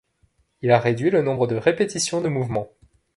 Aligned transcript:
Il 0.63 0.71
a 0.71 0.79
réduit 0.79 1.11
le 1.11 1.21
nombre 1.21 1.45
de 1.45 1.55
répétitions 1.55 2.21
de 2.21 2.27
mouvements. 2.27 2.69